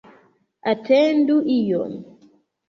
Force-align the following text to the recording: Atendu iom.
Atendu 0.71 1.35
iom. 1.57 1.93